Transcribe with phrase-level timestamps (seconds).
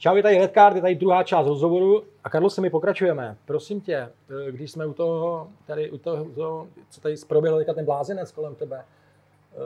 [0.00, 3.36] Čau, je tady Redcard, je tady druhá část rozhovoru a Karlo, se mi pokračujeme.
[3.44, 7.58] Prosím tě, eh, když jsme u toho, tady u toho, u toho co tady proběhl
[7.58, 9.56] teďka ten blázinec kolem tebe, eh,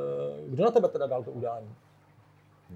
[0.48, 1.68] kdo na tebe teda dal to udání?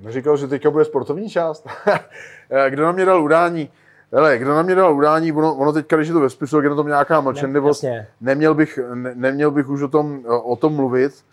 [0.08, 1.66] Říkal, že teďka bude sportovní část.
[2.50, 3.70] Eh, kdo na mě dal udání?
[4.12, 6.68] Hele, kdo na mě dal udání, ono, ono teďka, když je to ve spisu, je
[6.68, 10.74] na tom nějaká mlčenlivost, Ne, neměl bych, ne, neměl bych už o tom, o tom
[10.74, 11.24] mluvit,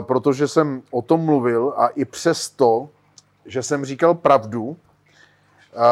[0.00, 2.88] protože jsem o tom mluvil a i přesto,
[3.46, 4.76] že jsem říkal pravdu,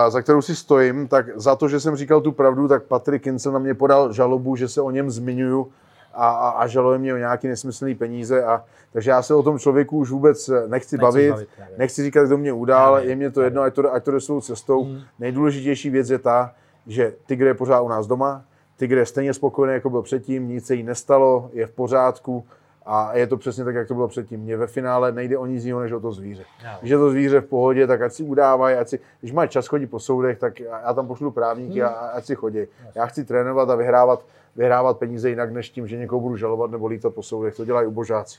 [0.08, 3.52] za kterou si stojím, tak za to, že jsem říkal tu pravdu, tak Patrick Kincel
[3.52, 5.72] na mě podal žalobu, že se o něm zmiňuju
[6.14, 8.44] a, a, a žaluje mě o nějaké nesmyslné peníze.
[8.44, 11.48] A, takže já se o tom člověku už vůbec nechci, nechci bavit, bavit
[11.78, 14.40] nechci říkat, kdo mě udál, je mě to jedno, ať to, ať to jde svou
[14.40, 14.84] cestou.
[14.84, 15.00] Hmm.
[15.18, 16.52] Nejdůležitější věc je ta,
[16.86, 18.44] že Tigr je pořád u nás doma,
[18.76, 22.44] Tigr je stejně spokojený, jako byl předtím, nic se jí nestalo, je v pořádku
[22.86, 24.40] a je to přesně tak, jak to bylo předtím.
[24.40, 26.44] Mně ve finále nejde o nic jiného, než o to zvíře.
[26.64, 26.70] No.
[26.80, 29.66] Když je to zvíře v pohodě, tak ať si udávají, ať si, když mají čas
[29.66, 31.88] chodit po soudech, tak já tam pošlu právníky hmm.
[31.88, 32.58] a ať si chodí.
[32.94, 34.24] Já chci trénovat a vyhrávat,
[34.56, 37.56] vyhrávat peníze jinak, než tím, že někoho budu žalovat nebo lítat po soudech.
[37.56, 38.38] To dělají ubožáci.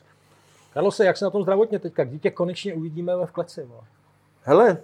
[0.74, 2.04] Karlose, jak se na tom zdravotně teďka?
[2.04, 3.66] Kdy tě konečně uvidíme ve v kleci?
[3.66, 3.80] Bo?
[4.44, 4.78] Hele,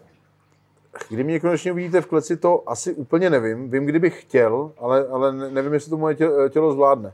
[1.10, 3.70] kdy mě konečně uvidíte v kleci, to asi úplně nevím.
[3.70, 6.16] Vím, kdybych chtěl, ale, ale nevím, jestli to moje
[6.50, 7.14] tělo zvládne.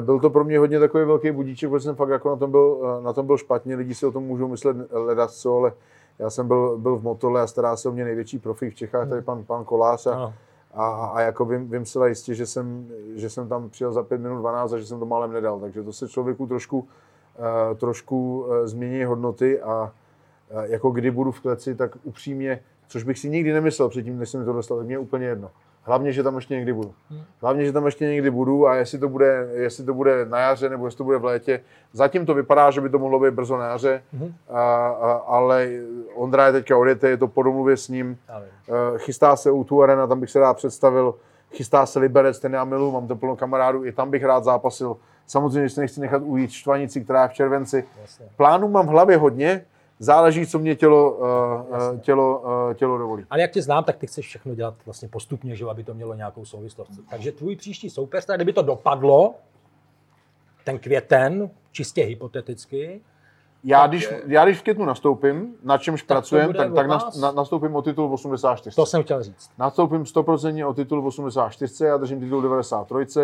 [0.00, 3.00] Byl to pro mě hodně takový velký budíček, protože jsem fakt jako na tom byl,
[3.02, 3.76] na tom byl špatně.
[3.76, 5.72] Lidi si o tom můžou myslet ledat co, ale
[6.18, 9.08] já jsem byl, byl v Motole a stará se o mě největší profík v Čechách,
[9.08, 10.06] tady pan, pan Kolás.
[10.06, 10.34] A,
[10.74, 14.20] a, a, jako vím, vím zcela jistě, že jsem, že jsem tam přijel za 5
[14.20, 15.60] minut 12 a že jsem to málem nedal.
[15.60, 16.88] Takže to se člověku trošku,
[17.76, 19.92] trošku změní hodnoty a
[20.62, 24.44] jako kdy budu v kleci, tak upřímně, což bych si nikdy nemyslel předtím, než jsem
[24.44, 25.50] to dostal, tak mě je úplně jedno.
[25.86, 26.94] Hlavně, že tam ještě někdy budu.
[27.40, 30.68] Hlavně, že tam ještě někdy budu a jestli to bude, jestli to bude na jaře
[30.68, 31.60] nebo jestli to bude v létě.
[31.92, 34.32] Zatím to vypadá, že by to mohlo být brzo na jaře, mm-hmm.
[34.48, 35.68] a, a, ale
[36.14, 38.18] Ondra je teďka odjete, je to po domluvě s ním.
[38.68, 41.14] Uh, chystá se u Arena, tam bych se rád představil.
[41.52, 44.96] Chystá se Liberec, ten já milu, mám to plno kamarádů, i tam bych rád zápasil.
[45.26, 47.84] Samozřejmě si nechci nechat ujít Štvanici, která je v červenci.
[48.02, 48.26] Jasně.
[48.36, 49.64] Plánů mám v hlavě hodně,
[49.98, 53.24] záleží, co mě tělo, uh, tělo, uh, tělo dovolí.
[53.30, 56.14] Ale jak tě znám, tak ty chceš všechno dělat vlastně postupně, že, aby to mělo
[56.14, 56.90] nějakou souvislost.
[57.10, 59.34] Takže tvůj příští soupeř, tak kdyby to dopadlo,
[60.64, 63.00] ten květen, čistě hypoteticky,
[63.64, 66.86] já když, já když v květnu nastoupím, na čemž tak pracujem, tak, tak
[67.20, 68.76] na, nastoupím o titul 84.
[68.76, 69.50] To jsem chtěl říct.
[69.58, 73.20] Nastoupím 100% o titul 84, já držím titul 93.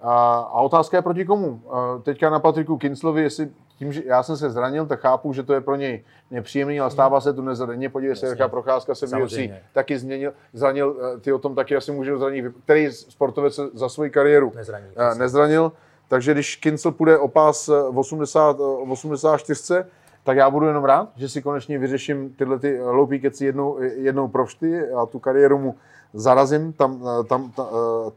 [0.00, 1.62] A, a otázka je proti komu.
[2.02, 5.54] Teďka na Patriku Kinslovi, jestli tím, že já jsem se zranil, tak chápu, že to
[5.54, 7.90] je pro něj nepříjemný, ale stává se to nezadenně.
[7.90, 11.92] Podívej se, jaká procházka se v taky změnil, zranil, eh, ty o tom taky asi
[11.92, 14.90] můžu zranit, který sportovec za svoji kariéru nezranil.
[14.96, 15.72] Eh, nezranil.
[16.08, 19.84] Takže když Kincel půjde o pás v 80, 84,
[20.24, 24.28] tak já budu jenom rád, že si konečně vyřeším tyhle ty loupí keci jednou, jednou
[24.28, 25.74] pro vždy a tu kariéru mu
[26.14, 27.66] zarazím tam, eh, tam, tam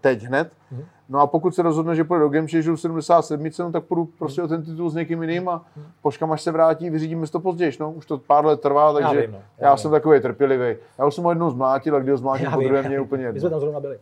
[0.02, 0.52] teď hned.
[0.74, 0.86] Mm-hmm.
[1.10, 4.42] No a pokud se rozhodne, že půjde do Game Changeu 77, no, tak půjdu prostě
[4.42, 5.66] o ten titul s někým jiným a
[6.02, 7.72] počkám, až se vrátí, vyřídíme to později.
[7.80, 10.76] No, už to pár let trvá, takže já, vím, no, já, já jsem takový trpělivý.
[10.98, 13.24] Já už jsem ho jednou zmlátil a kdy ho zmlátil po druhé, mě je úplně
[13.24, 13.34] jedno.
[13.34, 14.00] My jsme tam zrovna byli.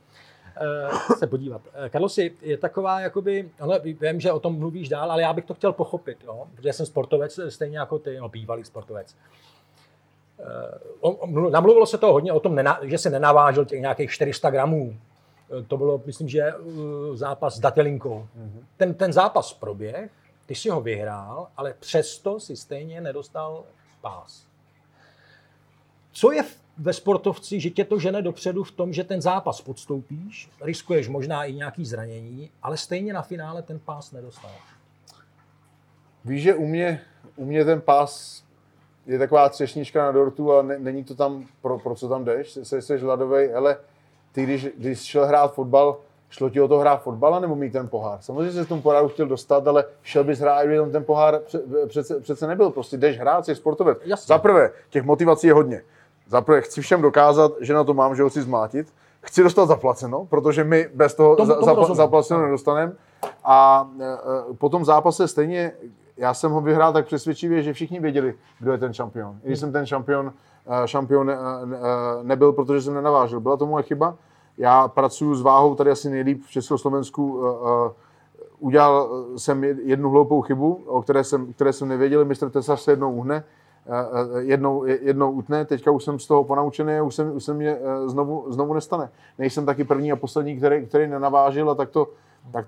[0.84, 1.62] Uh, se podívat.
[1.90, 5.54] Karlosi, je taková, jakoby, ale vím, že o tom mluvíš dál, ale já bych to
[5.54, 6.44] chtěl pochopit, jo?
[6.56, 9.16] protože jsem sportovec, stejně jako ty, no, bývalý sportovec.
[11.02, 14.98] Uh, namluvilo se to hodně o tom, že se nenavážil těch nějakých 400 gramů
[15.68, 18.28] to bylo, myslím, že uh, zápas s Datelinkou.
[18.38, 18.64] Mm-hmm.
[18.78, 20.12] Ten, ten zápas proběh,
[20.46, 23.64] ty si ho vyhrál, ale přesto si stejně nedostal
[24.02, 24.48] pás.
[26.12, 26.44] Co je
[26.78, 31.44] ve sportovci, že tě to žene dopředu v tom, že ten zápas podstoupíš, riskuješ možná
[31.46, 34.52] i nějaký zranění, ale stejně na finále ten pás nedostal.
[36.26, 37.02] Víš, že u mě,
[37.36, 38.44] u mě ten pás
[39.08, 42.58] je taková třešnička na dortu, ale ne, není to tam, pro, pro co tam jdeš,
[42.64, 43.78] jsi, jsi hladovej, ale
[44.32, 45.98] ty když, když šel hrát fotbal,
[46.30, 48.22] šlo ti o to hrát fotbal nebo mít ten pohár?
[48.22, 51.42] Samozřejmě jsi z tomu poháru chtěl dostat, ale šel bys hrát, kdyby ten pohár
[51.88, 52.70] přece, přece nebyl.
[52.70, 53.98] Prostě jdeš hrát, jsi sportovec.
[54.26, 55.82] Za prvé, těch motivací je hodně.
[56.28, 58.88] Za prvé, chci všem dokázat, že na to mám, že ho chci zmátit.
[59.22, 62.94] Chci dostat zaplaceno, protože my bez toho tomu, tomu za, zaplaceno nedostaneme.
[63.44, 65.72] A e, e, po tom zápase stejně,
[66.18, 69.40] já jsem ho vyhrál tak přesvědčivě, že všichni věděli, kdo je ten šampion.
[69.44, 70.34] I když jsem ten šampion,
[70.84, 71.38] e, šampion e, e,
[72.24, 73.40] nebyl, protože jsem nenavážil.
[73.40, 74.18] Byla to moje chyba.
[74.58, 77.42] Já pracuji s váhou tady asi nejlíp v Československu.
[77.42, 77.94] Eh, eh,
[78.60, 82.26] udělal jsem jednu hloupou chybu, o které jsem, které jsem nevěděl.
[82.26, 83.44] Mistr Tesař se jednou uhne,
[83.88, 85.66] eh, jednou, jednou utne.
[85.66, 89.10] Teďka už jsem z toho ponaučený a už, jsem, už se mě znovu, znovu nestane.
[89.38, 92.08] Nejsem taky první a poslední, který, který nenavážil a tak to,
[92.52, 92.66] tak,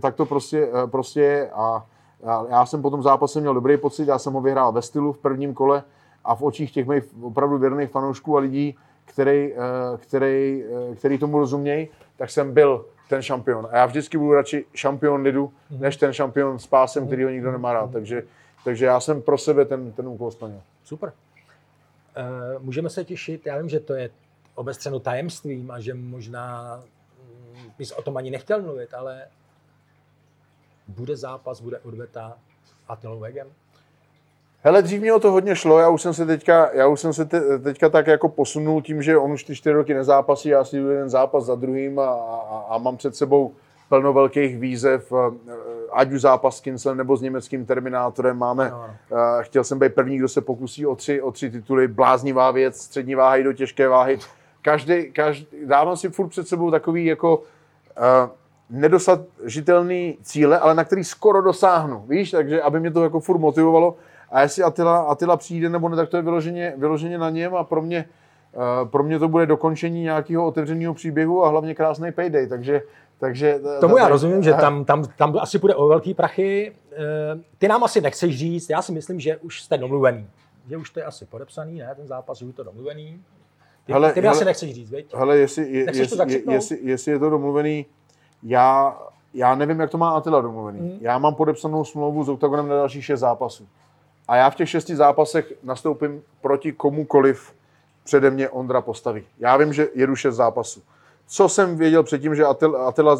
[0.00, 1.50] tak to prostě, prostě je.
[1.50, 1.86] A
[2.50, 5.18] já jsem po tom zápase měl dobrý pocit, já jsem ho vyhrál ve stylu v
[5.18, 5.82] prvním kole
[6.24, 9.58] a v očích těch mých opravdu věrných fanoušků a lidí, který, eh,
[9.96, 13.68] který, eh, který tomu rozumějí, tak jsem byl ten šampion.
[13.70, 17.52] A já vždycky budu radši šampion lidu, než ten šampion s pásem, který ho nikdo
[17.52, 17.90] nemá rád.
[17.92, 18.22] Takže,
[18.64, 20.60] takže já jsem pro sebe ten, ten úkol splnil.
[20.84, 21.12] Super.
[22.16, 24.10] E, můžeme se těšit, já vím, že to je
[24.54, 26.76] obestřeno tajemstvím a že možná
[27.56, 29.22] mm, bys o tom ani nechtěl mluvit, ale
[30.90, 32.38] bude zápas, bude odveta
[32.88, 33.46] Attilou Vegem?
[34.62, 37.12] Hele, dřív mě o to hodně šlo, já už jsem se teďka, já už jsem
[37.12, 40.64] se te, teďka tak jako posunul tím, že on už ty čtyři roky nezápasí, já
[40.64, 43.52] si jdu jeden zápas za druhým a, a, a mám před sebou
[43.88, 45.54] plno velkých výzev, eh,
[45.92, 48.38] ať už zápas s Kinslem nebo s německým Terminátorem.
[48.38, 48.86] Máme, no.
[49.40, 53.14] chtěl jsem být první, kdo se pokusí o tři, o tři tituly, bláznivá věc, střední
[53.14, 54.18] váhy do těžké váhy.
[54.62, 57.44] Každý, každý, dávám si furt před sebou takový jako uh,
[58.70, 63.96] nedosažitelný cíle, ale na který skoro dosáhnu, víš, takže aby mě to jako furt motivovalo.
[64.30, 67.64] A jestli Attila, Attila přijde nebo ne, tak to je vyloženě, vyloženě na něm a
[67.64, 68.04] pro mě,
[68.52, 72.82] uh, pro mě to bude dokončení nějakého otevřeného příběhu a hlavně krásný payday, takže
[73.20, 76.72] takže, Tomu já rozumím, že tam, tam, tam asi bude o velký prachy.
[76.92, 76.96] Eh,
[77.58, 80.26] ty nám asi nechceš říct, já si myslím, že už jste domluvený.
[80.68, 83.22] Že už to je asi podepsaný, ne, ten zápas, že už to domluvený.
[83.84, 85.14] Ty, hele, ty mi hele, asi nechceš říct, viď?
[85.14, 87.86] Hele, jestli, je, jestli, je, jestli, jestli, je to domluvený,
[88.42, 88.98] já,
[89.34, 90.78] já nevím, jak to má Attila domluvený.
[90.78, 90.98] Hmm.
[91.00, 93.66] Já mám podepsanou smlouvu s Octagonem na další šest zápasů.
[94.28, 97.52] A já v těch šesti zápasech nastoupím proti komukoliv
[98.04, 99.24] přede mě Ondra postaví.
[99.38, 100.82] Já vím, že jedu šest zápasů.
[101.26, 103.18] Co jsem věděl předtím, že Attila, Attila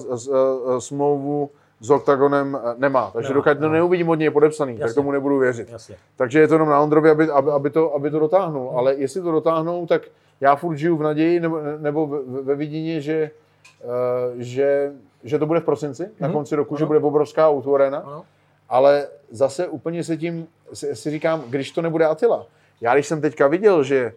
[0.79, 1.51] smlouvu
[1.81, 3.11] s Octagonem eh, nemá.
[3.11, 4.87] Takže dokud to neuvidím od něj podepsaný, Jasně.
[4.87, 5.69] tak tomu nebudu věřit.
[5.71, 5.97] Jasně.
[6.17, 8.69] Takže je to jenom na Ondrovi, aby, aby, aby, to, aby to dotáhnul.
[8.69, 8.79] Hmm.
[8.79, 10.03] Ale jestli to dotáhnou, tak
[10.41, 13.31] já furt žiju v naději nebo, nebo ve, ve vidění, že,
[13.85, 13.91] uh,
[14.37, 14.93] že,
[15.25, 16.13] že to bude v prosinci, hmm.
[16.21, 16.35] na mhm.
[16.37, 16.79] konci roku, ano.
[16.79, 17.99] že bude obrovská autoarena.
[17.99, 18.25] Ano.
[18.69, 22.47] Ale zase úplně se tím, si, si říkám, když to nebude Attila.
[22.81, 24.13] Já když jsem teďka viděl, že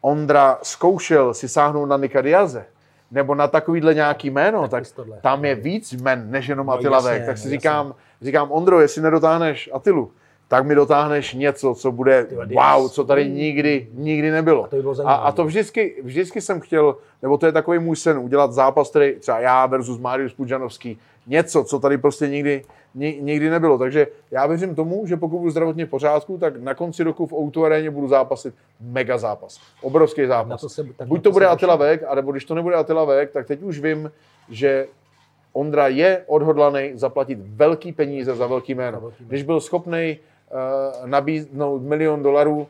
[0.00, 2.66] Ondra zkoušel si sáhnout na Nika Diaze,
[3.10, 7.00] nebo na takovýhle nějaký jméno, tak, tak tam je víc jmen, než jenom no, Attila
[7.00, 7.26] Vek.
[7.26, 10.12] Tak si no, říkám, říkám, Ondro, jestli nedotáhneš Atilu,
[10.48, 14.64] tak mi dotáhneš něco, co bude wow, co tady nikdy, nikdy nebylo.
[14.64, 17.96] A to, by a, a to vždycky, vždycky jsem chtěl, nebo to je takový můj
[17.96, 22.62] sen, udělat zápas, který třeba já versus Marius Pudžanovský, něco, co tady prostě nikdy,
[22.94, 23.78] nikdy nebylo.
[23.78, 27.32] Takže já věřím tomu, že pokud budu zdravotně v pořádku, tak na konci roku v
[27.32, 29.60] Outu aréně budu zápasit mega zápas.
[29.82, 30.60] Obrovský zápas.
[30.60, 33.62] To se, Buď to bude Attila Vek, anebo když to nebude Attila Vek, tak teď
[33.62, 34.10] už vím,
[34.48, 34.86] že
[35.52, 39.12] Ondra je odhodlaný zaplatit velký peníze za velký jméno.
[39.20, 40.18] Když byl schopný
[41.04, 42.66] nabídnout milion dolarů uh,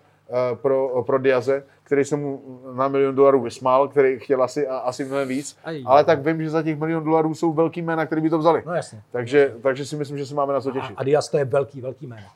[0.54, 5.28] pro, pro Diaze, který jsem mu na milion dolarů vysmál, který chtěl asi, asi mnohem
[5.28, 8.30] víc, Aj, ale tak vím, že za těch milion dolarů jsou velký jména, který by
[8.30, 8.62] to vzali.
[8.66, 9.02] No jasně.
[9.12, 9.60] Takže, jasně.
[9.62, 10.96] takže si myslím, že se máme na co těšit.
[10.96, 12.26] A, a Diaz to je velký, velký jméno.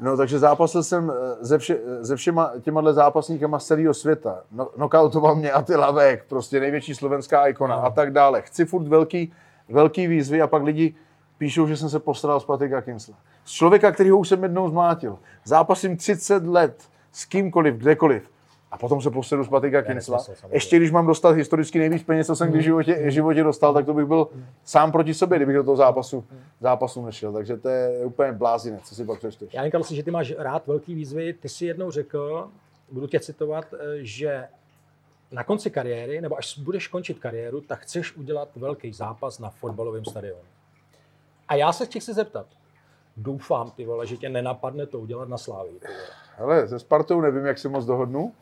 [0.00, 1.12] No, takže zápasil jsem
[1.42, 4.42] eh, se, vše, se všema těma zápasníkama z celého světa.
[4.52, 7.84] No, knockoutoval mě Attila Vek, prostě největší slovenská ikona no.
[7.84, 8.42] a tak dále.
[8.42, 9.32] Chci furt velký,
[9.68, 10.94] velký výzvy a pak lidi
[11.38, 13.14] píšou, že jsem se postaral z Patrika Kinsla.
[13.44, 15.18] Z člověka, který ho už jsem jednou zmlátil.
[15.44, 18.30] Zápasím 30 let s kýmkoliv, kdekoliv.
[18.70, 20.18] A potom se posedu z Patrika Kinsla.
[20.50, 23.74] Ještě když mám dostat historicky nejvíc peněz, co jsem kdy v životě, v životě dostal,
[23.74, 24.28] tak to bych byl
[24.64, 26.24] sám proti sobě, kdybych do toho zápasu,
[26.60, 27.32] zápasu nešel.
[27.32, 29.54] Takže to je úplně blázinec, co si pak přečteš.
[29.54, 31.32] Já říkal si, že ty máš rád velký výzvy.
[31.32, 32.48] Ty si jednou řekl,
[32.92, 34.48] budu tě citovat, eh, že
[35.32, 40.04] na konci kariéry, nebo až budeš končit kariéru, tak chceš udělat velký zápas na fotbalovém
[40.04, 40.40] stadionu.
[41.48, 42.46] A já se chci zeptat,
[43.16, 45.80] doufám, ty vole, že tě nenapadne to udělat na Slávii.
[46.36, 48.32] Hele, se Spartou nevím, jak se moc dohodnu,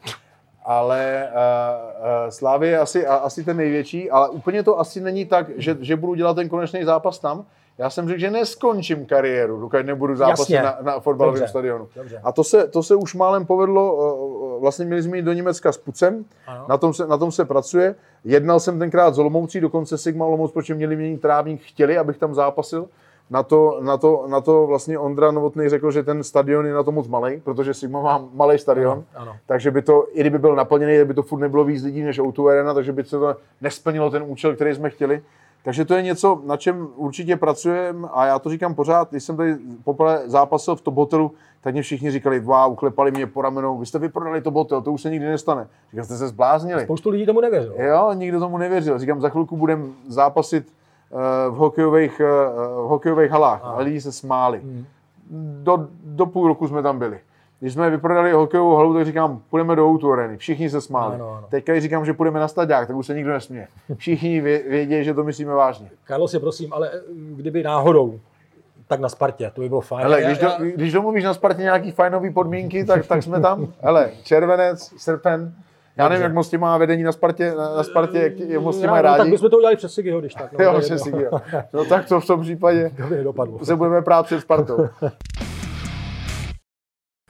[0.65, 5.27] ale uh, uh, Slávy je asi, uh, asi ten největší, ale úplně to asi není
[5.27, 7.47] tak, že, že budu dělat ten konečný zápas tam.
[7.79, 11.51] Já jsem řekl, že neskončím kariéru, dokud nebudu zápasit na, na fotbalovém Dobře.
[11.51, 11.89] stadionu.
[11.97, 12.21] Dobře.
[12.25, 15.73] A to se, to se už málem povedlo, uh, vlastně měli jsme jít do Německa
[15.73, 16.25] s Pucem,
[16.69, 17.95] na tom, se, na tom se pracuje.
[18.25, 22.35] Jednal jsem tenkrát s Olomoucí, dokonce Sigma Olomouc, protože měli měnit trávník, chtěli, abych tam
[22.35, 22.89] zápasil
[23.31, 26.83] na to, na to, na to vlastně Ondra Novotný řekl, že ten stadion je na
[26.83, 29.37] to moc malý, protože Sigma má malý stadion, ano, ano.
[29.47, 32.47] takže by to, i kdyby byl naplněný, by to furt nebylo víc lidí než o
[32.49, 35.23] Arena, takže by se to nesplnilo ten účel, který jsme chtěli.
[35.67, 39.37] Takže to je něco, na čem určitě pracujeme a já to říkám pořád, když jsem
[39.37, 43.79] tady poprvé zápasil v top hotelu, tak mě všichni říkali, wow, uklepali mě po ramenou,
[43.79, 45.67] vy jste vyprodali to hotel, to už se nikdy nestane.
[45.91, 46.83] Říkám, jste se zbláznili.
[46.83, 47.75] Spoustu lidí tomu nevěřilo.
[47.79, 48.99] Jo, nikdo tomu nevěřil.
[48.99, 50.73] Říkám, za chvilku budeme zápasit
[51.51, 52.25] v hokejových, eh,
[52.59, 54.59] v hokejových halách a lidi se smáli.
[54.59, 54.85] Hmm.
[55.63, 57.21] Do, do půl roku jsme tam byli.
[57.61, 60.37] Když jsme vyprodali hokejovou halu, tak říkám, půjdeme do Outu areny.
[60.37, 61.15] Všichni se smáli.
[61.15, 61.47] Ano, ano.
[61.51, 63.69] Teďka, když říkám, že půjdeme na stadiák, tak už se nikdo nesměje.
[63.97, 65.91] Všichni vědí, že to myslíme vážně.
[66.05, 67.01] Karlo si prosím, ale eh,
[67.37, 68.21] kdyby náhodou
[68.89, 70.03] Tak na Spartě, to by bylo fajn.
[70.03, 73.67] Hele, když, já- do, když domluvíš na Spartě nějaký fajnový podmínky, tak, tak jsme tam.
[73.81, 75.55] Hele, červenec, srpen.
[75.97, 76.25] Já nevím, Dobře.
[76.25, 79.19] jak moc má vedení na Spartě, na, Spartě jak, jak moc No, mají no, tak
[79.19, 79.31] rádi.
[79.31, 80.53] bychom to udělali přes Sigiho, když tak.
[80.53, 81.21] No, Jo, je jedno.
[81.21, 81.41] jo.
[81.73, 83.65] No tak to v tom případě To nedopadlo.
[83.65, 84.89] se budeme prát před Spartou.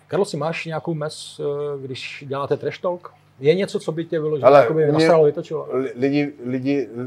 [0.08, 3.10] Karlo, si máš nějakou mes, eh, když děláte trash talk?
[3.40, 5.68] Je něco, co by tě Hele, jakoby mě- nasralo, vytočilo?
[5.72, 7.02] Li- Lidi, lidi, uh,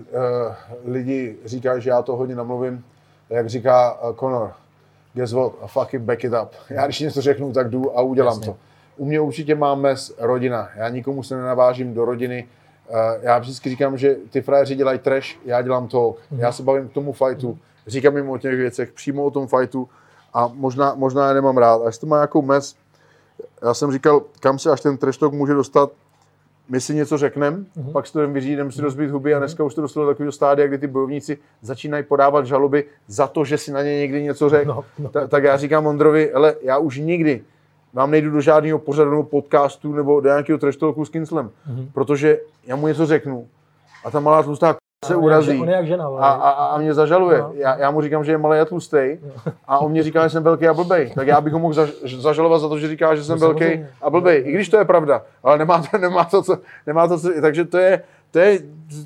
[0.94, 2.84] lidi říkají, že já to hodně namluvím,
[3.30, 4.52] jak říká uh, Conor,
[5.14, 6.50] guess what, I fucking back it up.
[6.70, 8.46] Já když něco řeknu, tak jdu a udělám Jasně.
[8.54, 8.58] to.
[8.98, 10.70] U mě určitě mám mes rodina.
[10.76, 12.48] Já nikomu se nenavážím do rodiny.
[12.90, 16.16] Uh, já vždycky říkám, že ty frajeři dělají trash, já dělám to.
[16.32, 19.90] Já se bavím k tomu fightu, říkám jim o těch věcech, přímo o tom fightu
[20.34, 21.82] a možná, možná je nemám rád.
[21.82, 22.76] A jestli to má nějakou mes,
[23.62, 25.92] já jsem říkal, kam se až ten talk může dostat,
[26.70, 27.92] my si něco řekneme, mm-hmm.
[27.92, 30.12] pak si to jdem vyřídit, jdem si rozbít huby a dneska už to dostalo do
[30.12, 34.24] takového stádia, kdy ty bojovníci začínají podávat žaloby za to, že si na ně někdy
[34.24, 34.68] něco řekl.
[34.68, 35.10] No, no.
[35.10, 37.44] Ta, tak já říkám Ondrovi, ale já už nikdy
[37.94, 41.88] vám nejdu do žádného pořadu nebo podcastu nebo do nějakého trash talku s Kinslem, mm-hmm.
[41.94, 43.48] protože já mu něco řeknu
[44.06, 44.76] a ta malá tlustá
[45.10, 46.08] se On je urazí jak- On je jak žena.
[46.08, 47.40] a, a, a mě zažaluje.
[47.40, 47.52] No.
[47.54, 49.20] Já, já mu říkám, že je malý a tlustej
[49.68, 51.12] a on mě říká, že jsem velký a blbej.
[51.16, 53.86] Tak já bych ho mohl zaž, zažalovat za to, že říká, že jsem No, velký
[54.02, 54.44] a blbej.
[54.46, 57.66] I když to je pravda, ale nemá to, nemá to, co, nemá to co, takže
[57.66, 58.02] to je,
[58.32, 58.60] to je,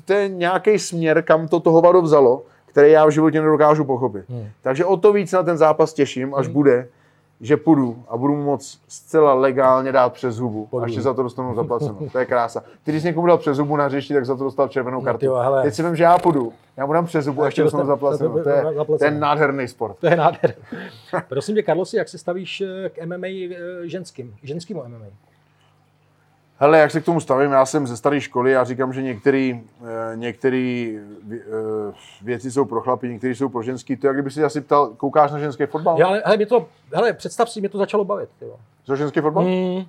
[0.04, 4.24] to je nějaký směr, kam to toho vado vzalo, který já v životě nedokážu pochopit.
[4.28, 4.48] Hmm.
[4.62, 6.86] Takže o to víc na ten zápas těším, až bude,
[7.40, 10.66] že půjdu a budu mu moc zcela legálně dát přes hubu.
[10.66, 10.84] Půjdu.
[10.84, 11.98] A ještě za to dostanu zaplaceno.
[12.12, 12.60] To je krása.
[12.60, 15.16] Ty, když jsi někomu dal přes hubu na hřišti, tak za to dostal červenou kartu.
[15.16, 15.62] No, ty jo, hele.
[15.62, 16.52] Teď si vím, že já půjdu.
[16.76, 18.42] Já mu dám přes hubu a ještě dostanu zaplaceno.
[18.42, 18.64] To je,
[18.98, 19.96] to je nádherný sport.
[19.98, 20.54] To je nádher.
[21.28, 25.06] Prosím tě, Karlosi, jak se stavíš eh, k MMA eh, ženským, ženskýmu MMA?
[26.58, 29.58] Hele, jak se k tomu stavím, já jsem ze staré školy, já říkám, že některé
[30.14, 31.40] některý vě-
[31.90, 33.96] eh, věci jsou pro chlapy, některé jsou pro ženský.
[33.96, 35.98] To je, jak kdyby si asi ptal, koukáš na ženský fotbal?
[36.04, 38.28] Ale hele, mě to, hele, představ si, mě to začalo bavit.
[38.38, 38.56] Ty jo.
[38.86, 39.44] Za ženský fotbal?
[39.44, 39.84] Mm,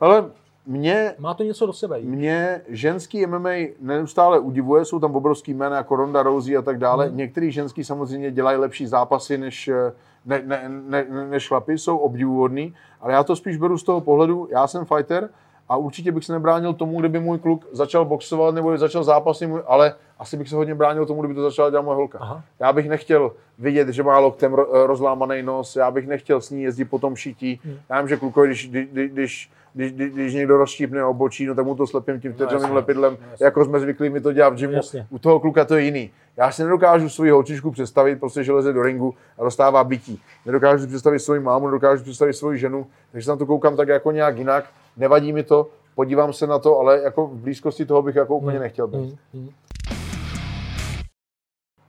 [0.00, 0.24] Ale
[0.66, 1.98] mě, má to něco do sebe.
[2.00, 3.50] mě ženský MMA
[3.80, 7.08] neustále udivuje, jsou tam obrovský jména jako Ronda Rousey a tak dále.
[7.08, 7.16] Mhm.
[7.16, 9.92] Některý ženský samozřejmě dělají lepší zápasy než, eh,
[10.26, 14.48] ne, ne, ne, než chlapy, jsou obdivuhodný, ale já to spíš beru z toho pohledu,
[14.50, 15.28] já jsem fighter
[15.68, 19.94] a určitě bych se nebránil tomu, kdyby můj kluk začal boxovat nebo začal zápasit, ale
[20.18, 22.18] asi bych se hodně bránil tomu, kdyby to začala dělat moje holka.
[22.20, 22.42] Aha.
[22.60, 26.62] Já bych nechtěl vidět, že má loktem ro- rozlámaný nos, já bych nechtěl s ní
[26.62, 27.60] jezdit po tom šití.
[27.64, 27.76] Hmm.
[27.90, 31.74] Já vím, že klukovi, když, když, když, když, když, někdo rozštípne obočí, no tak mu
[31.74, 33.44] to slepím tím vteřovým jasně, lepidlem, no jasně.
[33.44, 34.72] jako jsme zvyklí mi to dělat v gymu.
[34.72, 35.06] Jasně.
[35.10, 36.10] U toho kluka to je jiný.
[36.36, 40.22] Já si nedokážu svoji holčičku představit, prostě, že leze do ringu a dostává bytí.
[40.46, 43.76] Nedokážu si představit svoji mámu, nedokážu si představit svoji ženu, takže se na to koukám
[43.76, 44.64] tak jako nějak jinak.
[44.98, 48.58] Nevadí mi to, podívám se na to, ale jako v blízkosti toho bych jako úplně
[48.58, 48.98] nechtěl být.
[48.98, 49.50] Mm, mm.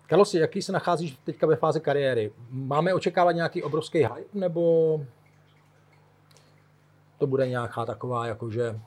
[0.07, 2.31] Karlosi, jaký se nacházíš teďka ve fázi kariéry?
[2.51, 5.01] Máme očekávat nějaký obrovský hype, nebo
[7.17, 8.79] to bude nějaká taková, jakože...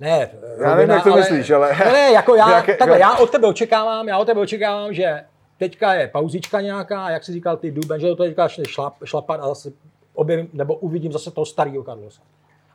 [0.00, 0.30] Ne,
[0.60, 3.46] Já nevím, jak to myslíš, ale- Ne, ne, jako já, Jaké- takhle, já od tebe
[3.48, 5.24] očekávám, já od tebe očekávám, že
[5.58, 9.48] teďka je pauzička nějaká, jak jsi říkal ty Duben, že to teďka šlap, šlapat a
[9.48, 9.72] zase
[10.20, 12.22] objevím, nebo uvidím zase toho starého Carlosa.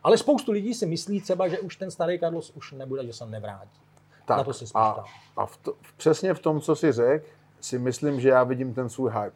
[0.04, 3.26] Ale spoustu lidí si myslí třeba, že už ten starý Carlos už nebude, že se
[3.26, 3.80] nevrátí.
[4.26, 5.04] Tak, Na to si a,
[5.38, 7.26] a v to, přesně v tom, co si řekl,
[7.62, 9.36] si myslím, že já vidím ten svůj hype.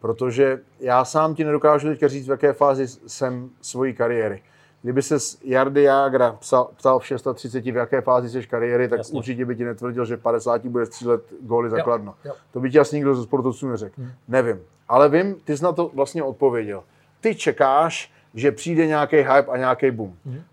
[0.00, 4.42] Protože já sám ti nedokážu teďka říct, v jaké fázi jsem svojí kariéry.
[4.82, 9.18] Kdyby se Jardy Jagra psal, ptal v 630, v jaké fázi jsi kariéry, tak Jasně.
[9.18, 12.14] určitě by ti netvrdil, že v 50 bude střílet góly za kladno.
[12.24, 12.32] jo.
[12.50, 13.94] To by ti asi nikdo ze sportovců neřekl.
[13.98, 14.10] Hmm.
[14.28, 14.60] Nevím.
[14.88, 16.82] Ale vím, ty jsi na to vlastně odpověděl.
[17.20, 20.12] Ty čekáš, že přijde nějaký hype a nějaký boom.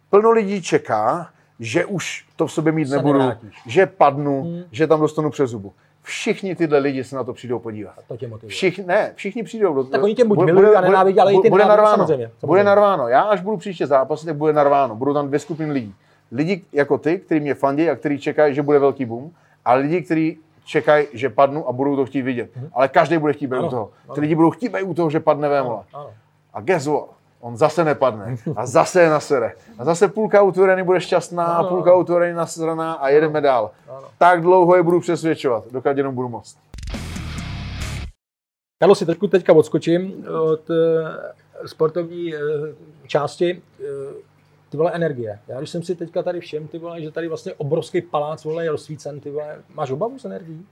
[0.10, 3.62] Plno lidí čeká, že už to v sobě mít Se nebudu, nevrátíš.
[3.66, 5.74] že padnu, že tam dostanu přes zubu.
[6.04, 7.94] Všichni tyhle lidi se na to přijdou podívat.
[8.08, 8.50] To tě motivuje.
[8.52, 9.74] Všichni, ne, všichni přijdou.
[9.74, 11.90] do- Tak oni tě buď bude- milují a nenávidí, ale i bude- ty bude narváno.
[11.98, 12.48] samozřejmě, samozřejmě.
[12.48, 13.08] Bude narváno.
[13.08, 14.96] Já až budu příště zápasit, tak bude narváno.
[14.96, 15.96] Budou tam dvě skupiny lidí.
[16.32, 19.32] Lidi jako ty, kteří mě fandí a kteří čekají, že bude velký boom,
[19.66, 22.50] a lidi, kteří čekají, že padnu a budou to chtít vidět.
[22.74, 23.56] Ale každý bude chtít být.
[23.58, 23.90] Ano, u toho.
[24.06, 24.16] ano.
[24.16, 25.86] Ty lidi budou chtít být u toho, že padne Vémola.
[25.94, 26.10] Ano.
[26.58, 27.10] A guess what?
[27.40, 28.36] On zase nepadne.
[28.56, 29.54] A zase je nasere.
[29.78, 31.70] A zase půlka autoreny bude šťastná, a Ano.
[31.70, 33.72] půlka autoreny nasraná a jedeme dál.
[33.90, 34.08] Ano.
[34.18, 36.58] Tak dlouho je budu přesvědčovat, dokud jenom budu moct.
[38.80, 42.40] Karlo, si trošku teďka odskočím od eh, sportovní eh,
[43.08, 43.62] části.
[43.80, 44.14] Eh,
[44.70, 45.40] Ty vole energie.
[45.48, 48.64] Já když jsem si teďka tady všem, ty vole, že tady vlastně obrovský palác vole,
[48.64, 49.62] je rozsvícen, ty vole.
[49.74, 50.66] Máš obavu s energií?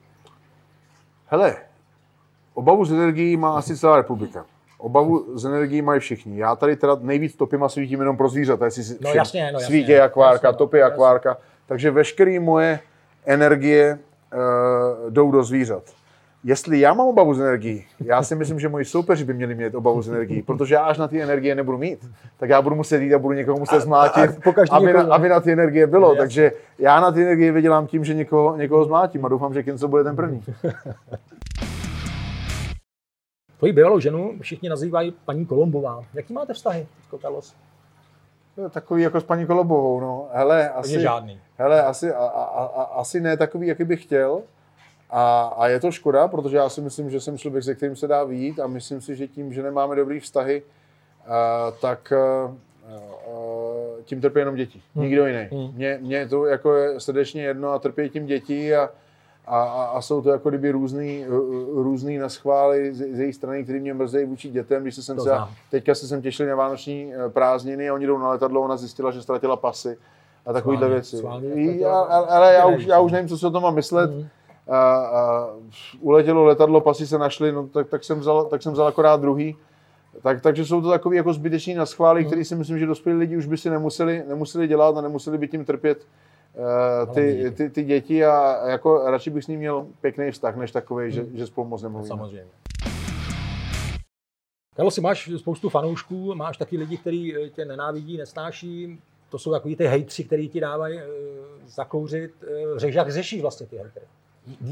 [1.27, 1.55] Hele,
[2.53, 4.45] obavu z energií má asi celá republika.
[4.77, 6.39] Obavu z energií mají všichni.
[6.39, 8.65] Já tady teda nejvíc topima svítím jenom pro zvířata.
[8.65, 9.67] Jestli si No jasně, no jasně.
[9.67, 10.93] Svítě akvárka, Jasně, topy jasně.
[10.93, 11.37] akvárka.
[11.67, 12.79] Takže veškeré moje
[13.25, 13.99] energie
[14.33, 15.83] uh, jdou do zvířat.
[16.43, 19.75] jestli já mám obavu z energií, já si myslím, že moji soupeři by měli mít
[19.75, 21.99] obavu z energií, protože já až na ty energie nebudu mít,
[22.37, 24.31] tak já budu muset jít a budu někoho muset zmlátit,
[24.71, 26.07] aby, na, aby na ty energie bylo.
[26.09, 26.19] Jasně.
[26.19, 29.87] Takže já na ty energie vydělám tím, že někoho, někoho zmlátím a doufám, že Kinco
[29.87, 30.43] bude ten první.
[33.57, 36.03] Tvoji bývalou ženu všichni nazývají paní Kolombová.
[36.13, 36.87] Jaký máte vztahy,
[37.21, 37.55] Carlos?
[38.69, 40.27] Takový jako s paní Kolombovou, no.
[40.31, 41.39] Hele, asi, žádný.
[41.57, 44.41] Hele, asi, a, a, a, asi ne takový, jaký bych chtěl.
[45.09, 48.07] A, a je to škoda, protože já si myslím, že jsem člověk, se kterým se
[48.07, 52.13] dá vyjít a myslím si, že tím, že nemáme dobrý vztahy, uh, tak
[52.47, 52.55] uh,
[52.95, 54.81] uh, tím trpí jenom děti.
[54.95, 55.05] Hmm.
[55.05, 55.47] Nikdo jiný.
[55.51, 55.73] Hmm.
[55.75, 58.89] Mně, mně to jako je srdečně jedno a trpí tím děti a,
[59.47, 61.25] a, a jsou to jako kdyby různý,
[61.73, 64.81] různý naschvály z, z jejich strany, které mě mrzejí vůči dětem.
[64.81, 65.31] Když jsem se,
[65.71, 69.21] teďka se jsem těšil na vánoční prázdniny a oni jdou na letadlo, ona zjistila, že
[69.21, 69.97] ztratila pasy
[70.45, 71.23] a takovýhle věci.
[72.29, 74.11] ale já už, já už nevím, co si o tom mám myslet.
[74.11, 74.27] Hmm
[74.67, 75.49] a, a
[76.01, 79.55] uletělo letadlo, pasy se našly, no, tak, tak, jsem vzal, tak jsem vzal akorát druhý.
[80.23, 82.29] Tak, takže jsou to takové jako zbyteční naschvály, hmm.
[82.29, 85.47] které si myslím, že dospělí lidi už by si nemuseli, nemuseli dělat a nemuseli by
[85.47, 86.07] tím trpět
[87.13, 91.03] ty, ty, ty, děti a jako radši bych s ním měl pěkný vztah, než takový,
[91.03, 91.11] hmm.
[91.11, 92.07] že, že spolu moc nemluvíme.
[92.07, 92.45] Samozřejmě.
[94.75, 98.99] Karlo, si máš spoustu fanoušků, máš taky lidi, kteří eh, tě nenávidí, nesnáší.
[99.29, 101.01] To jsou takový ty hejtři, kteří ti dávají uh,
[101.67, 102.31] zakouřit.
[102.73, 104.01] Uh, jak řešíš vlastně ty hejtry?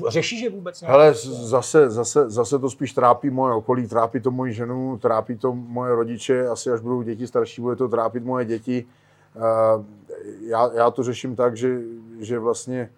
[0.07, 0.93] Řešíš je vůbec nějak?
[0.93, 5.53] Ale zase, zase, zase to spíš trápí moje okolí, trápí to moji ženu, trápí to
[5.53, 8.85] moje rodiče, asi až budou děti starší, bude to trápit moje děti.
[10.41, 11.79] Já, já to řeším tak, že,
[12.19, 12.89] že vlastně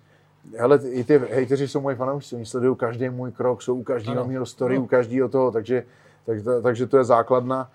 [0.58, 4.26] Hele, i ty hejteři jsou moji fanoušci, oni sledují každý můj krok, jsou u každého
[4.26, 5.84] mého story, u každého toho, takže,
[6.26, 7.70] takže, takže to je základna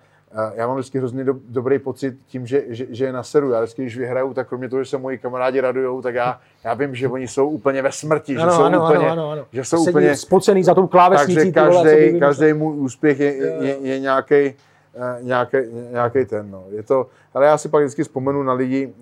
[0.53, 3.51] já mám vždycky hrozně do, dobrý pocit tím, že, že, že je naseru.
[3.51, 6.73] Já vždycky, když vyhraju, tak kromě toho, že se moji kamarádi radujou, tak já, já
[6.73, 9.45] vím, že oni jsou úplně ve smrti, ano, že jsou ano, úplně, ano, ano.
[9.51, 11.51] Že jsou úplně spocený za tou klávesnicí.
[11.51, 14.57] Takže každý, každý můj úspěch je, je, je nějaký nějaký,
[15.91, 16.51] nějaký ten.
[16.51, 16.65] No.
[16.69, 18.93] Je to, ale já si pak vždycky vzpomenu na lidi,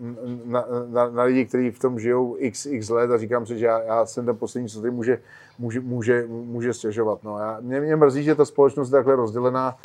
[0.46, 3.66] na, na, na lidi, kteří v tom žijou x, x let a říkám si, že
[3.66, 5.20] já, já jsem ten poslední, co tady může,
[5.60, 7.24] může, může, může stěžovat.
[7.24, 7.40] No.
[7.40, 9.78] Já, mě, mě mrzí, že ta společnost je takhle rozdělená.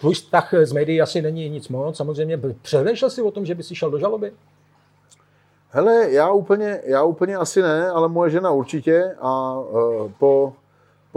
[0.00, 1.96] Tvůj vztah s médií asi není nic moc.
[1.96, 4.32] Samozřejmě přemýšlel jsi o tom, že by si šel do žaloby?
[5.70, 10.52] Hele, já úplně, já úplně asi ne, ale moje žena určitě a uh, po,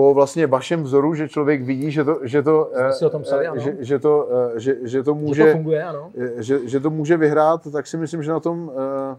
[0.01, 2.71] po vlastně vašem vzoru, že člověk vidí, že to, že to,
[3.05, 6.11] o tom psali, že, že, to, že, že to může, že to funguje, ano.
[6.37, 9.17] Že, že to může vyhrát, tak si myslím, že na tom uh,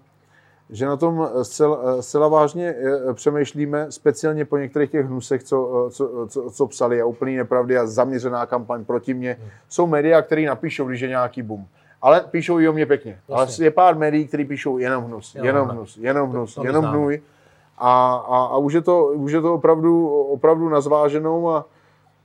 [0.70, 6.26] že na tom zcela, zcela vážně eh, přemýšlíme, speciálně po některých těch hnusech, co, co,
[6.28, 9.36] co, co psali a úplný nepravdy a zaměřená kampaň proti mně.
[9.40, 9.50] Hmm.
[9.68, 11.66] Jsou média, které napíšou, když je nějaký boom.
[12.02, 13.18] Ale píšou i o mě pěkně.
[13.28, 13.62] Vlastně.
[13.62, 17.22] Ale je pár médií, které píšou jenom hnus, jo, jenom hnus, jenom hnus, jenom hnůj.
[17.78, 21.64] A, a, a už je to, už je to opravdu, opravdu nazváženou a,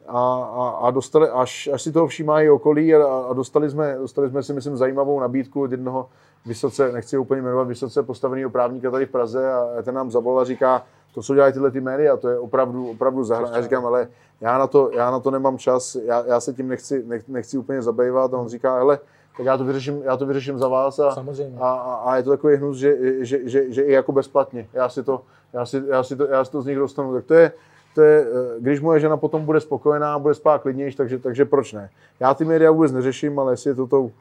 [0.07, 4.29] a, a, a dostali, až, až si toho všímají okolí a, a dostali, jsme, dostali
[4.29, 6.09] jsme si, myslím, zajímavou nabídku od jednoho
[6.45, 10.45] vysoce, nechci úplně jmenovat, vysoce postaveného právníka tady v Praze a ten nám zavolal a
[10.45, 10.83] říká,
[11.13, 13.49] to, co dělají tyhle ty média, to je opravdu, opravdu zahra.
[13.55, 14.07] Já říkám, ale
[14.41, 17.57] já na to, já na to nemám čas, já, já se tím nechci, nech, nechci
[17.57, 18.33] úplně zabývat.
[18.33, 18.99] A on říká, hele,
[19.37, 21.15] tak já to vyřeším, já to vyřeším za vás a,
[21.59, 22.95] a, a, je to takový hnus, že,
[23.25, 24.67] že, že, že, i jako bezplatně.
[24.73, 25.21] Já si to,
[25.53, 27.13] já si, já si to, já si to z nich dostanu.
[27.13, 27.51] Tak to je,
[27.95, 31.73] to je, eh, když moje žena potom bude spokojená, bude spát klidnější, takže, takže proč
[31.73, 31.89] ne?
[32.19, 34.11] Já ty média vůbec neřeším, ale jestli je to tou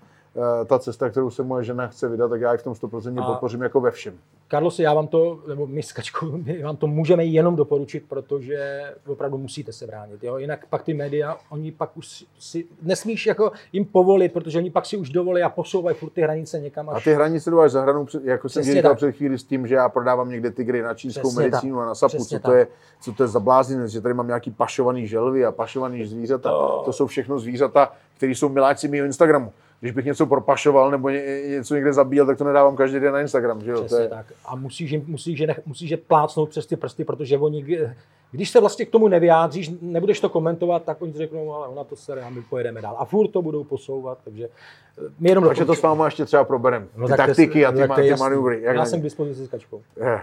[0.67, 3.27] ta cesta, kterou se moje žena chce vydat, tak já ji v tom 100% a
[3.27, 4.15] podpořím jako ve všem.
[4.51, 8.83] Carlos, já vám to, nebo my s Kačkou, my vám to můžeme jenom doporučit, protože
[9.07, 10.25] opravdu musíte se bránit.
[10.25, 10.39] Jo?
[10.39, 14.87] Jinak pak ty média, oni pak už si, nesmíš jako jim povolit, protože oni pak
[14.87, 16.97] si už dovolí a posouvají furt ty hranice někam až...
[16.97, 19.75] A ty hranice jdou až za hranu, jako jsem říkal před chvíli s tím, že
[19.75, 21.85] já prodávám někde tygry na čínskou Přesně medicínu tak.
[21.85, 22.67] a na sapu, co to, je,
[23.01, 26.51] co to je za blázinec, že tady mám nějaký pašovaný želvy a pašovaný zvířata.
[26.51, 31.11] To, to jsou všechno zvířata, které jsou miláci mého Instagramu když bych něco propašoval nebo
[31.11, 33.65] ně, něco někde zabíjel, tak to nedávám každý den na Instagram.
[33.65, 33.85] Že jo?
[33.89, 34.09] to je...
[34.09, 34.27] tak.
[34.45, 37.87] A musíš, musíš, musíš je plácnout přes ty prsty, protože oni,
[38.31, 41.97] když se vlastně k tomu nevyjádříš, nebudeš to komentovat, tak oni řeknou, ale ona to
[41.97, 42.97] se a my pojedeme dál.
[42.99, 46.45] A furt to budou posouvat, takže eh, my jenom Takže to s váma ještě třeba
[46.45, 46.89] proberem.
[46.97, 48.63] No, ty taktiky a ty, no, ty manuvry.
[48.63, 49.83] Já jsem k dispozici s kačkou.
[49.97, 50.21] Je.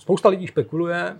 [0.00, 1.16] Spousta lidí špekuluje,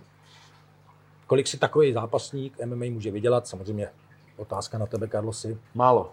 [1.26, 3.46] kolik si takový zápasník MMA může vydělat.
[3.46, 3.88] Samozřejmě
[4.36, 5.58] Otázka na tebe, Karlosi.
[5.74, 6.12] Málo.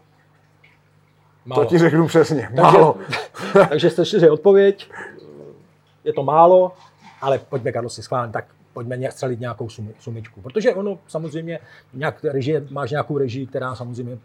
[1.45, 1.63] málo.
[1.63, 2.49] To ti řeknu přesně.
[2.55, 2.93] Málo.
[2.93, 3.19] Takže,
[3.69, 4.91] takže jste šli odpověď.
[6.03, 6.73] Je to málo,
[7.21, 10.41] ale pojďme, Karlosi, schválně, tak pojďme střelit nějakou sum, sumičku.
[10.41, 11.59] Protože ono samozřejmě,
[11.93, 14.17] nějak, režie, máš nějakou režii, která samozřejmě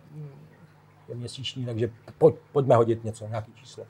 [1.08, 3.86] je měsíční, takže pojď, pojďme hodit něco, nějaký číslo.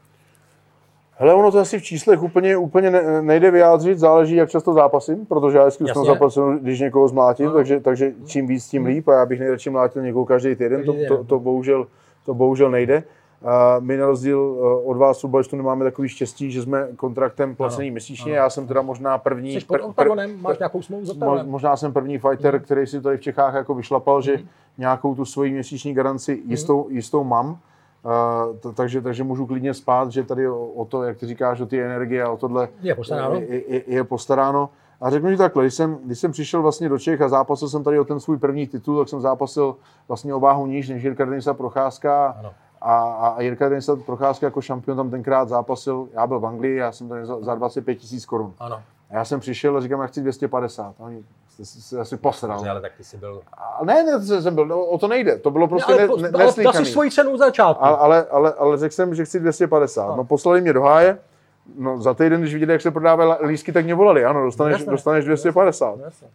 [1.17, 5.27] Hele, ono to asi v číslech úplně, úplně ne, nejde vyjádřit, záleží, jak často zápasím,
[5.27, 7.53] protože já vždycky jsem zápasil, když někoho zmlátím, no.
[7.53, 10.95] takže, takže čím víc, tím líp a já bych nejradši mlátil někoho každý týden, to,
[11.09, 11.87] to, to, bohužel,
[12.27, 13.03] to bohužel nejde.
[13.45, 17.89] A my na rozdíl eh, od vás fotbalistů nemáme takový štěstí, že jsme kontraktem placený
[17.89, 18.33] ano, měsíčně.
[18.33, 18.43] Ano.
[18.43, 19.53] Já jsem teda možná první...
[19.53, 22.65] Jsi pod Octagonem, máš nějakou smlouvu za Možná jsem první fighter, hmm.
[22.65, 24.49] který si tady v Čechách jako vyšlapal, že hmm.
[24.79, 26.97] nějakou tu svoji měsíční garanci jistou, hmm.
[26.97, 27.59] jistou mám.
[28.05, 31.67] Uh, takže, takže můžu klidně spát, že tady o, o to, jak ty říkáš, o
[31.67, 33.35] ty energie a o tohle je postaráno.
[33.35, 34.71] Je, je, je postaráno.
[35.01, 37.85] A řeknu ti takhle, když jsem, když jsem přišel vlastně do Čech a zápasil jsem
[37.85, 39.77] tady o ten svůj první titul, tak jsem zápasil
[40.09, 42.27] vlastně o váhu níž než Jirka Denisa Procházka.
[42.39, 42.53] Ano.
[42.81, 43.01] A,
[43.37, 47.09] a Jirka Denisa Procházka jako šampion tam tenkrát zápasil, já byl v Anglii, já jsem
[47.09, 48.55] tam za, za 25 tisíc korun.
[48.59, 48.83] Ano.
[49.11, 50.95] A já jsem přišel a říkám, já chci 250.
[51.01, 51.25] A oni
[51.63, 52.57] se asi posral.
[52.57, 53.41] Dobře, ale tak ty jsi byl...
[53.53, 55.39] A ne, ne, jsem byl, no, o to nejde.
[55.39, 57.85] To bylo prostě ne, ne, ne, ale si svoji cenu začátku.
[57.85, 60.07] Ale, ale, ale, ale řekl jsem, že chci 250.
[60.07, 60.17] No.
[60.17, 61.19] no poslali mě do háje,
[61.79, 64.91] no za týden, když viděli, jak se prodávají lísky, tak mě volali, ano, dostaneš, jasne,
[64.91, 65.99] dostaneš 250.
[66.05, 66.29] Jasne.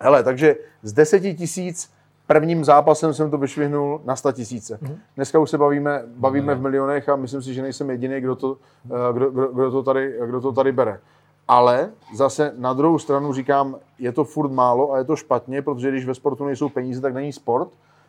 [0.00, 1.90] Hele, takže z 10 tisíc
[2.26, 4.78] prvním zápasem jsem to vyšvihnul na 100 tisíce.
[4.82, 4.98] Mm-hmm.
[5.16, 8.56] Dneska už se bavíme, bavíme v milionech a myslím si, že nejsem jediný, kdo to,
[8.86, 11.00] eh, kdo, kdo, kdo to, tady, kdo to tady bere.
[11.48, 15.90] Ale zase na druhou stranu říkám, je to furt málo a je to špatně, protože
[15.90, 17.68] když ve sportu nejsou peníze, tak není sport.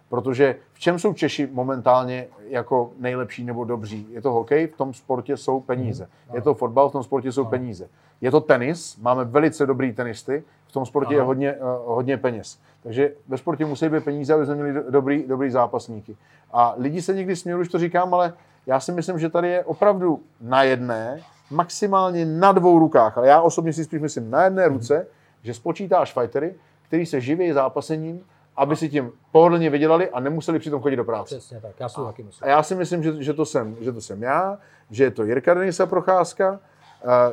[0.09, 4.07] Protože v čem jsou Češi momentálně jako nejlepší nebo dobří?
[4.11, 6.07] Je to hokej, v tom sportě jsou peníze.
[6.33, 7.89] Je to fotbal, v tom sportě jsou peníze.
[8.21, 12.59] Je to tenis, máme velice dobrý tenisty, v tom sportě je hodně, uh, hodně peněz.
[12.83, 16.17] Takže ve sportě musí být peníze, aby jsme měli dobrý, dobrý zápasníky.
[16.53, 18.33] A lidi se někdy smějí, už to říkám, ale
[18.65, 23.41] já si myslím, že tady je opravdu na jedné maximálně na dvou rukách, ale já
[23.41, 25.07] osobně si spíš myslím na jedné ruce,
[25.43, 26.55] že spočítáš fightery,
[26.87, 28.21] který se živí zápasením,
[28.57, 31.35] aby si tím pohodlně vydělali a nemuseli přitom chodit do práce.
[31.35, 32.47] Přesně tak, já si taky myslím.
[32.47, 34.57] A já si myslím, že, že, to jsem, že to jsem já,
[34.91, 36.59] že je to Jirka Denisa Procházka,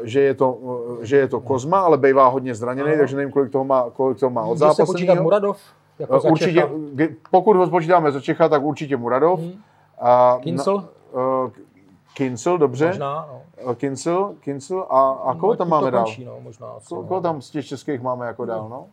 [0.02, 0.58] že je, to,
[1.02, 4.30] že je to Kozma, ale bývá hodně zraněný, takže nevím, kolik toho má, kolik toho
[4.30, 5.08] má od zápasení.
[5.20, 5.58] Muradov?
[5.98, 6.68] Jako určitě,
[7.30, 9.40] pokud ho spočítáme za Čecha, tak určitě Muradov.
[9.40, 9.52] Hmm.
[10.00, 10.74] A, Kincel?
[10.74, 11.50] uh,
[12.14, 12.86] Kincel, dobře.
[12.86, 13.74] Možná, no.
[13.74, 16.06] Kincel, Kincel a, a koho no, tam máme dál?
[16.24, 18.86] no, možná, Ko, koho tam z těch českých máme jako dál, no?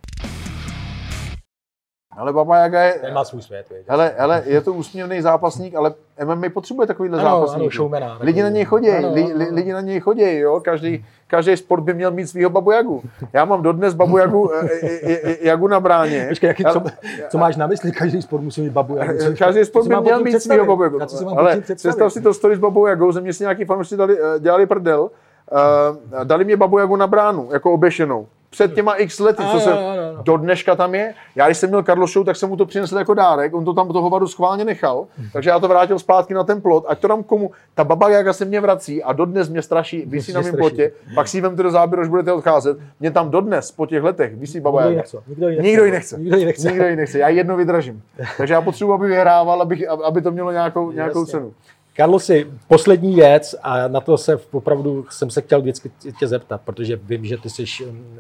[2.18, 2.94] Ale Baba Jaga je...
[2.94, 5.94] Ten má svůj svět, hele, hele, je to úsměvný zápasník, ale
[6.26, 7.80] MMA potřebuje takovýhle ano, zápasník.
[7.80, 11.58] Ano, lidi na něj chodí, ano, li, li, lidi na něj chodí, jo, každý, každý
[11.58, 13.02] sport by měl mít svého Babu Jagu.
[13.34, 16.26] Já mám dodnes Babu Jagu, e, e, e, Jagu na bráně.
[16.30, 16.84] Počkej, jaký, co,
[17.30, 17.92] co, máš na mysli?
[17.92, 19.36] Každý sport musí mít Babu Jagu.
[19.40, 21.00] Každý sport by měl mít svého Babu Jagu.
[21.38, 23.96] Ale představ si to story s Babou Jagou, ze mě si nějaký fanoušci
[24.40, 29.44] dělali prdel, uh, dali mě Babu Jagu na bránu, jako oběšenou před těma x lety,
[29.52, 29.78] co se
[30.24, 31.14] do dneška tam je.
[31.36, 33.88] Já když jsem měl Karlošou, tak jsem mu to přinesl jako dárek, on to tam
[33.88, 37.24] toho hovadu schválně nechal, takže já to vrátil zpátky na ten plot, ať to tam
[37.24, 40.92] komu, ta baba jaga se mě vrací a dodnes mě straší, vysí na mém plotě,
[41.16, 42.78] pak si ji vemte do záběru, až budete odcházet.
[43.00, 45.04] Mě tam dodnes po těch letech vysí baba jaga.
[45.38, 45.60] Nikdo ji nechce.
[45.62, 46.18] Nikdo ji nechce.
[46.18, 46.70] Nikdo ji nechce.
[46.70, 47.20] Nikdo ji nechce.
[47.20, 48.02] Já jedno vydražím.
[48.38, 51.54] Takže já potřebuji, aby vyhrával, aby, aby to mělo nějakou, nějakou cenu.
[52.00, 56.96] Karlosi, poslední věc a na to se opravdu jsem se chtěl vždycky tě zeptat, protože
[56.96, 58.20] vím, že ty jsi mm,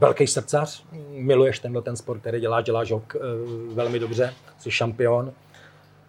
[0.00, 3.18] velký srdcař, miluješ tenhle ten sport, který děláš, děláš ho eh,
[3.74, 5.32] velmi dobře, jsi šampion.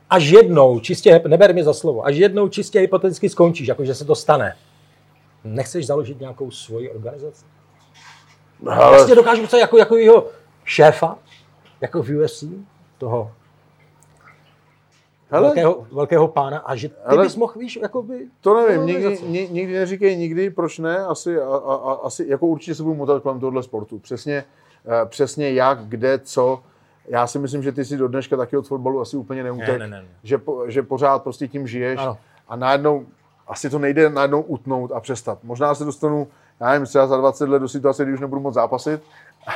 [0.10, 4.16] Až jednou, čistě, neber mi za slovo, až jednou čistě hypoteticky skončíš, jakože se to
[4.16, 4.56] stane,
[5.44, 7.46] nechceš založit nějakou svoji organizaci?
[8.68, 8.90] Ale...
[8.90, 10.28] Vlastně dokážu se jako, jako jeho
[10.66, 11.18] šéfa,
[11.82, 12.44] jako v UFC,
[12.98, 13.32] toho
[15.30, 18.28] Hele, velkého, velkého pána a že ty hele, bys mohl, víš, jako by...
[18.42, 22.76] To nevím, nikdy, ni, nikdy neříkej nikdy, proč ne, asi, a, a, asi jako určitě
[22.76, 24.00] se budu motat kolem tohohle sportu.
[24.00, 24.44] Přesně,
[24.86, 26.64] uh, přesně jak, kde, co.
[27.08, 29.78] Já si myslím, že ty si do dneška taky od fotbalu asi úplně neutek, ne,
[29.78, 30.08] ne, ne, ne.
[30.24, 32.18] Že, že pořád prostě tím žiješ ano.
[32.48, 33.06] a najednou
[33.48, 35.40] asi to nejde najednou utnout a přestat.
[35.44, 36.28] Možná se dostanu,
[36.60, 39.02] já nevím, třeba za 20 let do situace, kdy už nebudu moc zápasit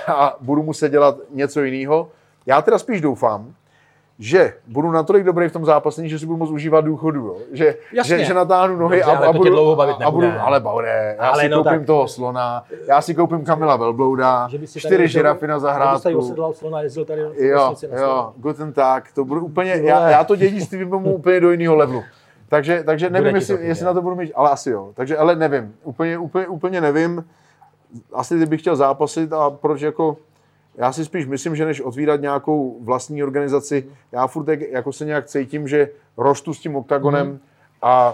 [0.07, 2.09] a budu muset dělat něco jiného.
[2.45, 3.53] Já teda spíš doufám,
[4.21, 7.37] že budu natolik dobrý v tom zápasení, že si budu moct užívat důchodu, jo?
[7.51, 11.15] Že, že, že natáhnu nohy Dobře, a, a, budu, dlouho bavit a, budu, ale bude,
[11.19, 15.47] já ale si no koupím tak, toho slona, já si koupím Kamila Velblouda, čtyři žirafy
[15.47, 16.09] na zahrádku.
[16.09, 20.35] Že osedlal slona, jezdil tady jo, jo, guten tak, to budu úplně, já, já to
[20.35, 22.03] dědictví vyberu úplně do jiného levelu.
[22.49, 24.89] Takže, takže nevím, jestli, jestli na to budu mít, ale asi jo.
[24.93, 27.25] Takže, ale nevím, úplně, úplně, úplně nevím.
[28.13, 30.17] Asi kdybych chtěl zápasit a proč jako
[30.75, 35.25] já si spíš myslím, že než otvírat nějakou vlastní organizaci, já furt jako se nějak
[35.25, 37.39] cítím, že rostu s tím oktagonem mm.
[37.81, 38.13] a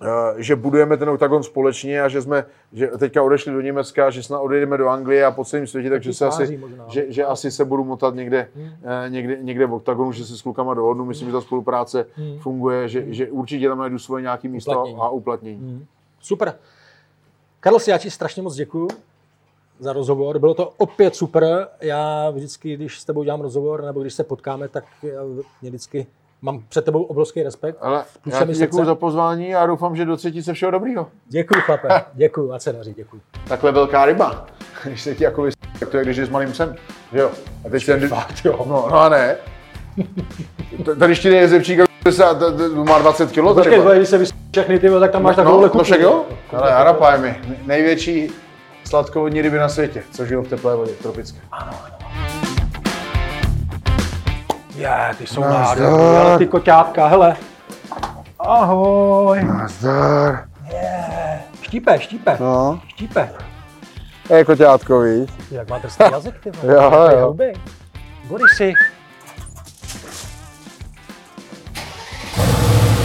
[0.00, 4.22] uh, že budujeme ten oktagon společně a že jsme že teďka odešli do Německa, že
[4.22, 7.50] snad odejdeme do Anglie a po celém světě, takže se asi, možná, že, že asi
[7.50, 8.72] se budu motat někde, hmm.
[9.08, 11.04] někde, někde v oktagonu, že se s klukama dohodnu.
[11.04, 12.38] Myslím, že ta spolupráce hmm.
[12.38, 14.98] funguje, že, že určitě tam najdu svoje nějaké místo uplatnění.
[15.00, 15.58] a uplatnění.
[15.58, 15.86] Hmm.
[16.20, 16.54] Super.
[17.60, 18.88] Karl, já ti strašně moc děkuju
[19.78, 20.38] za rozhovor.
[20.38, 21.68] Bylo to opět super.
[21.80, 24.84] Já vždycky, když s tebou dělám rozhovor, nebo když se potkáme, tak
[25.62, 26.06] mě vždycky
[26.42, 27.78] mám před tebou obrovský respekt.
[27.80, 31.08] Ale já ti děkuji za pozvání a doufám, že do třetice všeho dobrýho.
[31.28, 31.88] Děkuji, chlape.
[32.14, 33.20] Děkuji, a se daří, děkuji.
[33.48, 34.46] Takhle velká ryba.
[34.84, 35.54] Když se ti jako vys...
[35.80, 36.76] tak to je, když je s malým psem.
[37.12, 37.30] Že jo?
[37.66, 38.08] A teď ten...
[38.08, 38.64] Fakt, jo.
[38.66, 39.36] No, no a ne.
[40.98, 41.48] Tady ještě je
[42.10, 42.24] se-
[42.74, 43.54] má 20 kg.
[43.54, 44.30] Počkej, když se vys...
[44.52, 46.24] všechny ty, tak tam máš takovou no, no však jo.
[46.52, 47.40] Ale harapaj mi.
[47.66, 48.30] Největší
[48.88, 51.38] sladkovodní ryby na světě, co žijou v teplé vodě, tropické.
[54.74, 57.36] Je, ty jsou ale ty koťátka, hele.
[58.38, 59.44] Ahoj.
[59.44, 60.44] Nazdar.
[61.62, 63.28] Štípe, štípe, No, štípe.
[64.36, 65.30] je koťátko, víš?
[65.50, 66.74] Jak má drsný jazyk, ty vole.
[66.74, 67.26] Jo, je jo.
[67.28, 67.52] hubý.
[68.28, 68.74] Borisy.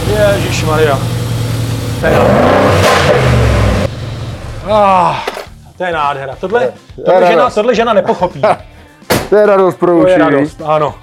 [0.06, 0.98] Ježíš Maria.
[5.76, 6.32] To je nádhera.
[6.32, 6.50] Ah, to je.
[6.50, 6.72] Tohle,
[7.04, 8.42] tohle, žena, tohle žena nepochopí.
[9.30, 10.94] To je radost pro To je radost, ano.